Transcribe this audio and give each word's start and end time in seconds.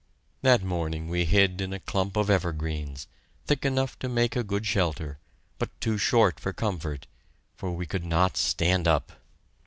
That 0.41 0.63
morning 0.63 1.09
we 1.09 1.25
hid 1.25 1.61
in 1.61 1.71
a 1.73 1.79
clump 1.79 2.17
of 2.17 2.27
evergreens, 2.31 3.07
thick 3.45 3.63
enough 3.63 3.99
to 3.99 4.09
make 4.09 4.35
a 4.35 4.43
good 4.43 4.65
shelter, 4.65 5.19
but 5.59 5.79
too 5.79 5.99
short 5.99 6.39
for 6.39 6.51
comfort, 6.53 7.05
for 7.55 7.71
we 7.73 7.85
could 7.85 8.03
not 8.05 8.35
stand 8.35 8.87
up! 8.87 9.11